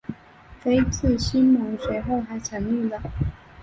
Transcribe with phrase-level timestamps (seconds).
[0.59, 2.99] 菲茨西蒙斯随后还成立了。